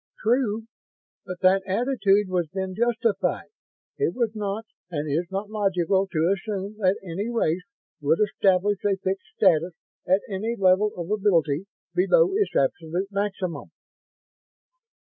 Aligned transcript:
"True. 0.19 0.63
But 1.27 1.41
that 1.41 1.61
attitude 1.67 2.27
was 2.27 2.49
then 2.55 2.73
justified. 2.73 3.49
It 3.99 4.15
was 4.15 4.31
not 4.33 4.65
and 4.89 5.07
is 5.07 5.27
not 5.29 5.51
logical 5.51 6.07
to 6.07 6.33
assume 6.33 6.77
that 6.79 6.97
any 7.03 7.29
race 7.29 7.61
would 8.01 8.17
establish 8.19 8.79
a 8.83 8.97
fixed 8.97 9.27
status 9.35 9.75
at 10.07 10.21
any 10.27 10.55
level 10.55 10.91
of 10.97 11.11
ability 11.11 11.67
below 11.93 12.33
its 12.33 12.55
absolute 12.55 13.11
maximum." 13.11 13.69